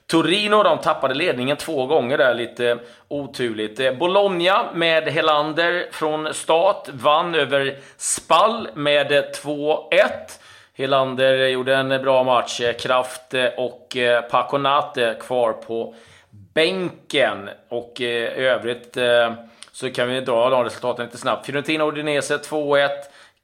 Torino. 0.06 0.62
De 0.62 0.78
tappade 0.78 1.14
ledningen 1.14 1.56
två 1.56 1.86
gånger 1.86 2.18
där, 2.18 2.34
lite 2.34 2.78
oturligt. 3.08 3.98
Bologna 3.98 4.72
med 4.74 5.08
Helander 5.08 5.88
från 5.92 6.34
start 6.34 6.88
vann 6.92 7.34
över 7.34 7.78
Spall 7.96 8.68
med 8.74 9.12
2-1. 9.44 9.88
Helander 10.74 11.48
gjorde 11.48 11.74
en 11.76 11.88
bra 11.88 12.22
match. 12.22 12.60
Kraft 12.78 13.34
eh, 13.34 13.46
och 13.56 13.96
eh, 13.96 14.22
Paconate 14.22 15.16
kvar 15.20 15.52
på 15.52 15.94
bänken. 16.54 17.48
Och 17.68 18.00
i 18.00 18.26
övrigt 18.26 18.96
så 19.72 19.90
kan 19.90 20.08
vi 20.08 20.20
dra 20.20 20.50
de 20.50 20.64
resultaten 20.64 21.04
lite 21.04 21.18
snabbt. 21.18 21.46
Fiorentina 21.46 21.84
Udinese 21.84 22.36
2-1. 22.36 22.88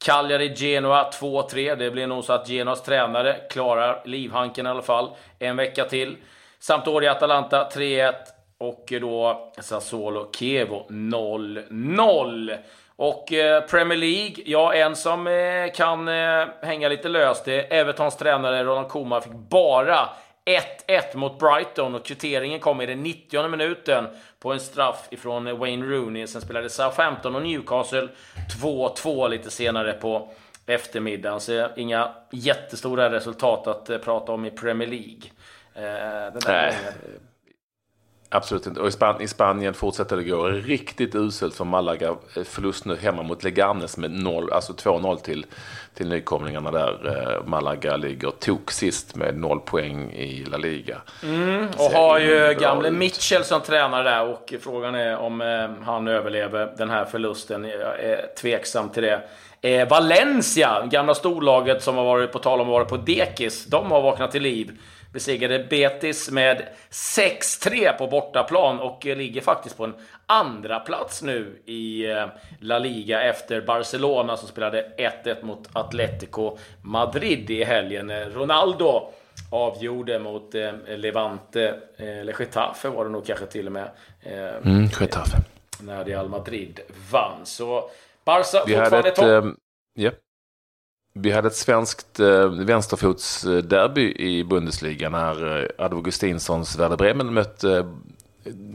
Cagliari 0.04 0.54
Genoa 0.56 1.11
2-3. 1.11 1.76
Det 1.76 1.90
blir 1.90 2.06
nog 2.06 2.25
så 2.25 2.32
att 2.32 2.49
Genoas 2.49 2.82
tränare 2.82 3.37
klarar 3.50 4.02
livhanken 4.04 4.66
i 4.66 4.68
alla 4.68 4.82
fall 4.82 5.11
en 5.38 5.56
vecka 5.56 5.85
till. 5.85 6.16
Sampdoria 6.58 7.12
Atalanta 7.12 7.68
3-1. 7.75 8.12
Och 8.58 8.92
då 9.00 9.50
Sassuolo 9.61 10.30
Chievo 10.32 10.87
0-0. 10.88 12.56
Och 13.00 13.33
eh, 13.33 13.61
Premier 13.61 13.99
League, 13.99 14.35
ja 14.47 14.75
en 14.75 14.97
som 14.97 15.26
eh, 15.26 15.73
kan 15.75 16.09
eh, 16.09 16.47
hänga 16.62 16.88
lite 16.88 17.09
löst 17.09 17.45
det 17.45 17.75
är 17.75 17.81
Evertons 17.81 18.17
tränare 18.17 18.64
Ronald 18.64 18.88
Koeman 18.88 19.23
fick 19.23 19.33
bara 19.33 20.09
1-1 20.87 21.17
mot 21.17 21.38
Brighton 21.38 21.95
och 21.95 22.05
kvitteringen 22.05 22.61
kom 22.61 22.81
i 22.81 22.87
den 22.87 23.02
90 23.02 23.49
minuten 23.49 24.07
på 24.40 24.52
en 24.52 24.61
straff 24.61 25.09
ifrån 25.11 25.59
Wayne 25.59 25.87
Rooney. 25.87 26.26
Sen 26.26 26.40
spelade 26.40 26.71
Southampton 26.71 27.37
och 27.37 27.43
Newcastle 27.43 28.09
2-2 28.62 29.28
lite 29.28 29.50
senare 29.50 29.93
på 29.93 30.31
eftermiddagen. 30.67 31.40
Så 31.40 31.69
inga 31.76 32.14
jättestora 32.31 33.11
resultat 33.11 33.67
att 33.67 34.05
prata 34.05 34.33
om 34.33 34.45
i 34.45 34.50
Premier 34.50 34.88
League. 34.88 35.31
Den 36.33 36.40
där 36.47 36.75
Absolut 38.30 38.66
inte. 38.66 38.80
Och 38.80 38.88
i, 38.88 38.90
Span 38.90 39.20
i, 39.20 39.28
Spanien 39.28 39.75
fortsätter 39.75 40.16
det 40.16 40.25
gå 40.25 40.49
riktigt 40.49 41.14
uselt 41.14 41.54
för 41.54 41.64
Malaga. 41.64 42.08
Eh, 42.08 42.42
förlust 42.44 42.85
nu 42.85 42.97
hemma 42.97 43.23
mot 43.23 43.44
Leganes 43.44 43.97
med 43.97 44.11
0, 44.11 44.52
alltså 44.52 44.73
2-0 44.73 45.16
till, 45.16 45.47
till 45.94 46.08
nykomlingarna 46.08 46.70
där. 46.70 47.06
Eh, 47.06 47.47
Malaga 47.47 47.97
ligger 47.97 48.30
tok 48.30 48.70
sist 48.70 49.16
med 49.16 49.38
0 49.38 49.61
poäng 49.61 50.12
i 50.12 50.44
La 50.44 50.56
Liga. 50.56 51.00
Mm, 51.23 51.68
och 51.78 51.90
har 51.90 52.18
ju 52.18 52.54
gamle 52.61 52.90
Mitchell 52.90 53.44
som 53.44 53.61
tränare 53.61 54.02
där 54.02 54.28
och 54.28 54.54
frågan 54.61 54.94
är 54.94 55.16
om 55.16 55.40
eh, 55.40 55.85
han 55.85 56.08
överlever 56.08 56.73
den 56.78 56.90
här 56.90 57.04
förlusten. 57.04 57.64
Jag 57.64 58.00
är 58.00 58.35
tveksam 58.40 58.88
till 58.88 59.02
det. 59.02 59.23
Eh, 59.61 59.88
Valencia, 59.88 60.87
gamla 60.87 61.14
storlaget 61.14 61.82
som 61.82 61.97
har 61.97 62.04
varit 62.04 62.32
på 62.32 62.38
tal 62.38 62.61
om 62.61 62.66
att 62.66 62.73
vara 62.73 62.85
på 62.85 62.97
dekis, 62.97 63.66
de 63.66 63.90
har 63.90 64.02
vaknat 64.02 64.30
till 64.30 64.42
liv 64.42 64.73
besegrade 65.12 65.67
Betis 65.71 66.31
med 66.31 66.69
6-3 66.91 67.99
på 67.99 68.07
bortaplan 68.07 68.81
och 68.81 69.05
ligger 69.05 69.41
faktiskt 69.41 69.77
på 69.77 69.85
en 69.85 69.95
andra 70.27 70.81
plats 70.81 71.23
nu 71.23 71.62
i 71.65 72.11
eh, 72.11 72.27
La 72.61 72.79
Liga 72.79 73.23
efter 73.23 73.61
Barcelona 73.61 74.37
som 74.37 74.49
spelade 74.49 74.93
1-1 75.25 75.45
mot 75.45 75.69
Atletico 75.73 76.59
Madrid 76.83 77.50
i 77.50 77.65
helgen. 77.65 78.11
Ronaldo 78.11 79.12
avgjorde 79.50 80.19
mot 80.19 80.55
eh, 80.55 80.73
Levante, 80.97 81.81
eller 81.97 82.37
Getafe 82.38 82.88
var 82.88 83.05
det 83.05 83.11
nog 83.11 83.27
kanske 83.27 83.47
till 83.47 83.67
och 83.67 83.73
med. 83.73 83.91
Mm, 84.65 84.87
Getafe. 85.00 85.37
När 85.81 86.05
Real 86.05 86.29
Madrid 86.29 86.81
vann. 87.11 87.47
Så 87.47 87.91
Barca 88.25 88.59
fortfarande 88.67 89.11
topp. 89.11 89.25
Um, 89.25 89.57
yep. 89.99 90.15
Vi 91.12 91.31
hade 91.31 91.49
ett 91.49 91.57
svenskt 91.57 92.21
eh, 92.21 92.49
vänsterfotsderby 92.49 94.15
i 94.17 94.45
Bundesliga 94.45 95.11
när 95.11 95.62
eh, 95.62 95.69
Advo 95.85 96.00
Gustinssons 96.00 96.79
Werder 96.79 96.97
Bremen 96.97 97.35
mötte 97.35 97.87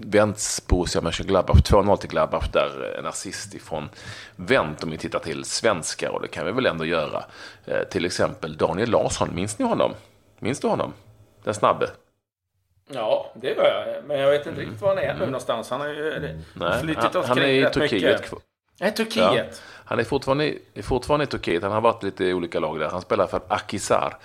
Wents 0.06 0.68
Borussia 0.68 1.02
Mönchengladbach 1.02 1.58
2-0 1.58 1.98
till 1.98 2.10
Gladbach 2.10 2.48
där 2.54 2.96
en 3.00 3.06
assist 3.06 3.54
ifrån 3.54 3.90
Wendt 4.36 4.84
om 4.84 4.92
vi 4.92 4.98
tittar 4.98 5.20
till 5.20 5.44
svenskar 5.46 6.10
och 6.10 6.22
det 6.22 6.28
kan 6.28 6.46
vi 6.46 6.52
väl 6.52 6.66
ändå 6.66 6.86
göra. 6.86 7.24
Eh, 7.66 7.84
till 7.84 8.06
exempel 8.06 8.58
Daniel 8.58 8.90
Larsson, 8.90 9.30
minns 9.36 9.60
ni 9.60 9.66
honom? 9.66 9.92
Minns 10.40 10.60
du 10.60 10.68
honom? 10.68 10.94
Den 11.44 11.54
snabbe. 11.54 11.90
Ja, 12.94 13.32
det 13.36 13.48
gör 13.48 13.86
jag. 13.96 14.06
Men 14.08 14.20
jag 14.20 14.32
vet 14.32 14.48
inte 14.48 14.62
riktigt 14.62 14.82
var 14.82 14.90
han 14.90 14.98
är 14.98 15.14
nu 15.14 15.26
någonstans. 15.26 15.70
Han 15.70 15.82
har 15.82 15.88
ju 15.88 16.38
Nej, 16.54 16.82
flyttit 16.82 17.16
omkring 17.16 17.24
han 17.28 17.38
är 17.38 17.48
i 17.48 17.64
rätt 17.64 17.74
Turkiet. 17.74 18.22
mycket. 18.22 18.34
Nej, 18.80 18.92
Turkiet. 18.96 19.62
Han 19.86 20.00
är 20.00 20.04
fortfarande, 20.04 20.54
fortfarande 20.84 21.24
i 21.24 21.28
Turkiet. 21.28 21.64
Han 21.64 21.72
har 21.72 21.82
varit 21.82 22.04
lite 22.04 22.26
i 22.26 22.34
olika 22.34 22.60
lag 22.60 22.80
där. 22.80 22.90
Han 22.90 23.02
spelar 23.02 23.28
för 23.28 23.42
Akisar 23.48 24.18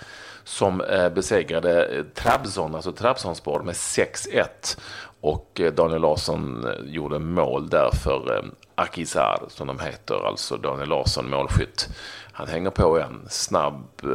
som 0.43 0.81
eh, 0.81 1.09
besegrade 1.09 1.85
eh, 1.85 2.03
Trabzon, 2.03 2.75
alltså 2.75 2.91
Trabzonspor 2.91 3.63
med 3.63 3.75
6-1. 3.75 4.79
Och 5.21 5.61
eh, 5.61 5.73
Daniel 5.73 6.01
Larsson 6.01 6.67
eh, 6.67 6.93
gjorde 6.93 7.19
mål 7.19 7.69
där 7.69 7.89
för 8.03 8.35
eh, 8.37 8.43
Akisar, 8.75 9.43
som 9.49 9.67
de 9.67 9.79
heter, 9.79 10.27
alltså 10.27 10.57
Daniel 10.57 10.89
Larsson, 10.89 11.29
målskytt. 11.29 11.89
Han 12.31 12.47
hänger 12.47 12.69
på 12.69 12.99
en 12.99 13.25
snabb 13.29 13.85
eh, 14.03 14.09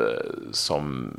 som 0.53 1.13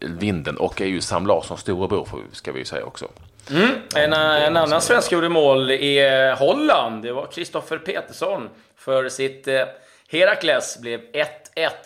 vinden 0.00 0.56
och 0.56 0.80
är 0.80 0.86
ju 0.86 1.00
Sam 1.00 1.26
Larssons 1.26 1.60
storebror, 1.60 2.08
ska 2.32 2.52
vi 2.52 2.64
säga 2.64 2.84
också. 2.84 3.08
Mm. 3.50 3.70
En, 3.96 4.12
eh, 4.12 4.46
en 4.46 4.56
annan 4.56 4.80
svensk 4.80 5.12
gjorde 5.12 5.28
mål 5.28 5.70
i 5.70 6.08
eh, 6.08 6.38
Holland. 6.38 7.02
Det 7.02 7.12
var 7.12 7.26
Kristoffer 7.26 7.78
Petersson 7.78 8.48
för 8.76 9.08
sitt 9.08 9.48
eh, 9.48 9.64
Herakles. 10.08 10.78
Blev 10.80 11.00
1-1 11.00 11.24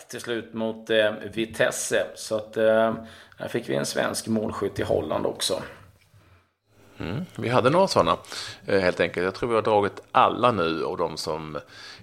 till 0.09 0.21
slut 0.21 0.53
mot 0.53 0.89
eh, 0.89 1.11
Vitesse. 1.33 2.05
Så 2.15 2.35
att 2.35 2.57
eh, 2.57 2.93
här 3.39 3.47
fick 3.47 3.69
vi 3.69 3.75
en 3.75 3.85
svensk 3.85 4.27
målskytt 4.27 4.79
i 4.79 4.83
Holland 4.83 5.25
också. 5.25 5.61
Mm. 6.99 7.25
Vi 7.35 7.49
hade 7.49 7.69
några 7.69 7.87
sådana 7.87 8.17
eh, 8.67 8.79
helt 8.79 8.99
enkelt. 8.99 9.23
Jag 9.23 9.35
tror 9.35 9.49
vi 9.49 9.55
har 9.55 9.61
dragit 9.61 10.01
alla 10.11 10.51
nu 10.51 10.83
och 10.83 10.97
de 10.97 11.17
som 11.17 11.59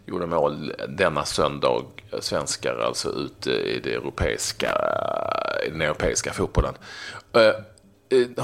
gjorde 0.07 0.27
mål 0.27 0.73
denna 0.89 1.25
söndag, 1.25 1.83
svenskar 2.21 2.77
alltså 2.87 3.09
ute 3.09 3.51
i, 3.51 3.81
det 3.85 3.95
europeiska, 3.95 4.75
i 5.67 5.71
den 5.71 5.83
europeiska 5.83 6.33
fotbollen. 6.33 6.75
Eh, 7.33 7.41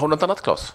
Har 0.00 0.08
du 0.08 0.08
något 0.08 0.22
annat 0.22 0.42
Claes? 0.42 0.74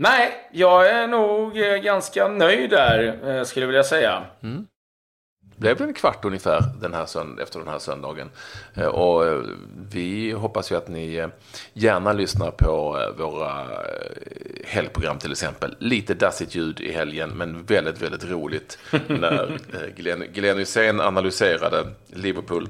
Nej, 0.00 0.48
jag 0.52 0.88
är 0.90 1.06
nog 1.06 1.58
eh, 1.60 1.76
ganska 1.76 2.28
nöjd 2.28 2.70
där, 2.70 3.18
eh, 3.28 3.44
skulle 3.44 3.62
jag 3.62 3.68
vilja 3.68 3.84
säga. 3.84 4.24
Det 5.40 5.74
blev 5.74 5.82
en 5.88 5.94
kvart 5.94 6.24
ungefär 6.24 6.62
den 6.80 6.94
här 6.94 7.04
sönd- 7.06 7.40
efter 7.42 7.58
den 7.58 7.68
här 7.68 7.78
söndagen. 7.78 8.30
Eh, 8.74 8.86
Och 8.86 9.44
vi 9.90 10.32
hoppas 10.32 10.72
ju 10.72 10.76
att 10.76 10.88
ni 10.88 11.26
gärna 11.72 12.12
lyssnar 12.12 12.50
på 12.50 12.98
våra 13.18 13.66
helgprogram 14.64 15.18
till 15.18 15.32
exempel. 15.32 15.76
Lite 15.78 16.14
dassigt 16.14 16.54
ljud 16.54 16.80
i 16.80 16.92
helgen 16.92 17.30
men 17.30 17.64
väldigt, 17.64 18.02
väldigt 18.02 18.24
roligt 18.24 18.78
när 19.06 19.58
Glenn, 19.96 20.24
Glenn 20.32 20.58
Hysén 20.58 21.00
analyserade 21.00 21.86
Liverpool 22.06 22.68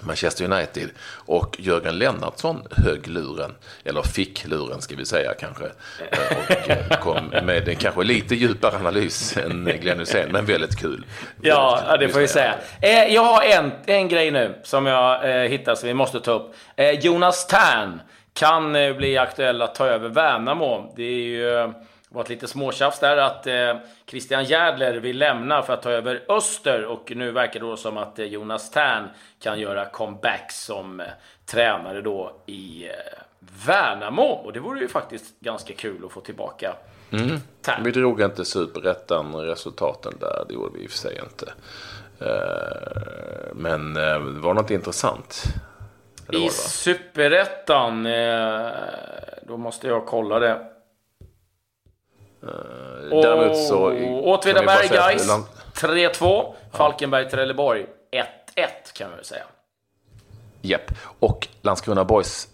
Manchester 0.00 0.44
United 0.44 0.88
och 1.26 1.56
Jörgen 1.58 1.98
Lennartsson 1.98 2.62
högg 2.70 3.06
luren, 3.06 3.54
eller 3.84 4.02
fick 4.02 4.46
luren 4.46 4.80
ska 4.82 4.96
vi 4.96 5.04
säga 5.06 5.34
kanske, 5.40 5.64
eh, 5.64 6.38
och 6.38 6.70
eh, 6.70 7.00
kom 7.00 7.26
med 7.26 7.68
en 7.68 7.76
kanske 7.76 8.02
lite 8.04 8.34
djupare 8.34 8.76
analys 8.76 9.36
än 9.36 9.64
Glenn 9.80 9.98
Hysén, 9.98 10.32
men 10.32 10.44
väldigt 10.44 10.78
kul. 10.80 11.04
Ja, 11.42 11.70
Väldigt 11.74 11.90
kul. 11.98 12.06
det 12.08 12.12
får 12.12 12.20
vi 12.20 12.28
säga. 12.28 12.54
Eh, 12.80 13.14
jag 13.14 13.22
har 13.24 13.42
en, 13.42 13.72
en 13.86 14.08
grej 14.08 14.30
nu 14.30 14.54
som 14.62 14.86
jag 14.86 15.30
eh, 15.42 15.48
hittat 15.50 15.78
som 15.78 15.86
vi 15.86 15.94
måste 15.94 16.20
ta 16.20 16.32
upp. 16.32 16.54
Eh, 16.76 16.90
Jonas 16.90 17.46
Tern 17.46 18.00
kan 18.34 18.76
eh, 18.76 18.92
bli 18.96 19.18
aktuell 19.18 19.62
att 19.62 19.74
ta 19.74 19.86
över 19.86 20.08
Värnamo. 20.08 20.92
Det 20.96 21.02
är 21.02 21.12
ju 21.26 21.72
eh, 22.10 22.16
varit 22.16 22.28
lite 22.28 22.48
småtjafs 22.48 23.00
där 23.00 23.16
att 23.16 23.46
eh, 23.46 23.76
Christian 24.06 24.44
Järdler 24.44 24.94
vill 24.94 25.18
lämna 25.18 25.62
för 25.62 25.72
att 25.72 25.82
ta 25.82 25.90
över 25.90 26.22
Öster 26.28 26.84
och 26.84 27.12
nu 27.16 27.30
verkar 27.32 27.60
det 27.60 27.66
då 27.66 27.76
som 27.76 27.96
att 27.96 28.18
eh, 28.18 28.24
Jonas 28.24 28.70
Tern 28.70 29.08
kan 29.40 29.60
göra 29.60 29.84
comeback 29.84 30.52
som 30.52 31.00
eh, 31.00 31.06
tränare 31.46 32.00
då 32.02 32.40
i 32.46 32.84
eh, 32.88 32.90
Värnamo. 33.66 34.22
Och 34.22 34.52
det 34.52 34.60
vore 34.60 34.80
ju 34.80 34.88
faktiskt 34.88 35.40
ganska 35.40 35.74
kul 35.74 36.04
att 36.06 36.12
få 36.12 36.20
tillbaka 36.20 36.74
Tern. 37.62 37.84
Vi 37.84 37.90
drog 37.90 38.20
inte 38.20 38.44
superettan 38.44 39.34
resultaten 39.34 40.12
där, 40.20 40.44
det 40.48 40.54
gjorde 40.54 40.78
vi 40.78 40.84
i 40.84 40.86
och 40.86 40.90
för 40.90 40.98
sig 40.98 41.20
inte. 41.22 41.52
Eh, 42.20 43.54
Men 43.54 43.96
eh, 43.96 44.20
det 44.20 44.40
var 44.40 44.54
något 44.54 44.70
intressant. 44.70 45.42
Var 46.26 46.38
I 46.38 46.42
det? 46.44 46.50
Superettan, 46.50 48.06
eh, 48.06 48.70
då 49.42 49.56
måste 49.56 49.86
jag 49.86 50.06
kolla 50.06 50.38
det. 50.38 50.66
Däremot 53.10 53.56
så... 53.56 53.92
Åtvidaberg 54.22 54.88
Gais 54.88 55.28
Land- 55.28 55.44
3-2. 55.74 56.54
Falkenberg 56.72 57.30
Trelleborg 57.30 57.86
1-1 58.56 58.66
kan 58.94 59.08
man 59.08 59.16
väl 59.16 59.24
säga. 59.24 59.44
Japp. 60.62 60.90
Och 61.18 61.48
Landskrona 61.62 62.04
Boys 62.04 62.48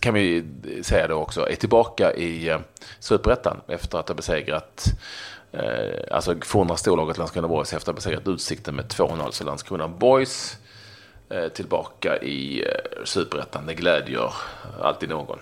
kan 0.00 0.14
vi 0.14 0.44
säga 0.82 1.06
då 1.08 1.14
också 1.14 1.48
är 1.48 1.56
tillbaka 1.56 2.12
i 2.14 2.48
eh, 2.48 2.58
Superettan 3.00 3.60
efter 3.68 3.98
att 3.98 4.08
ha 4.08 4.14
besegrat 4.14 4.84
eh, 5.52 5.62
alltså 6.10 6.34
forna 6.44 6.76
storlaget 6.76 7.18
Landskrona 7.18 7.48
Boys 7.48 7.72
efter 7.72 7.76
att 7.76 7.86
ha 7.86 7.92
besegrat 7.94 8.28
Utsikten 8.28 8.74
med 8.74 8.84
2-0. 8.84 9.30
Så 9.30 9.44
Landskrona 9.44 9.88
Boys 9.88 10.56
eh, 11.30 11.48
tillbaka 11.48 12.16
i 12.18 12.62
eh, 12.62 13.04
Superettan. 13.04 13.66
Det 13.66 13.74
glädjer 13.74 14.32
alltid 14.82 15.08
någon. 15.08 15.38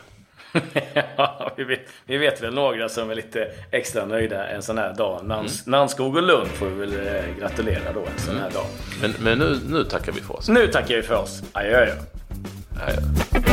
Ja, 1.16 1.52
vi, 1.56 1.64
vet, 1.64 1.80
vi 2.04 2.16
vet 2.16 2.42
väl 2.42 2.54
några 2.54 2.88
som 2.88 3.10
är 3.10 3.14
lite 3.14 3.48
extra 3.70 4.04
nöjda 4.04 4.48
en 4.48 4.62
sån 4.62 4.78
här 4.78 4.94
dag. 4.94 5.14
Mm. 5.14 5.28
Nans, 5.28 5.66
Nanskog 5.66 6.16
och 6.16 6.22
Lund 6.22 6.48
får 6.48 6.66
vi 6.66 6.74
väl 6.74 6.92
eh, 6.92 7.22
gratulera 7.38 7.92
då 7.94 8.00
en 8.00 8.18
sån 8.18 8.36
här 8.36 8.50
dag. 8.50 8.66
Men, 9.02 9.14
men 9.20 9.38
nu, 9.38 9.58
nu 9.68 9.84
tackar 9.84 10.12
vi 10.12 10.20
för 10.20 10.36
oss. 10.36 10.48
Nu 10.48 10.66
tackar 10.66 10.96
vi 10.96 11.02
för 11.02 11.14
oss. 11.14 11.42
Adjö, 11.52 11.82
adjö. 11.82 11.94
Hej. 12.80 13.45